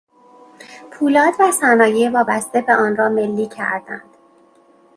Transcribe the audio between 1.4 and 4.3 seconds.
صنایع وابسته به آن را ملی کردند.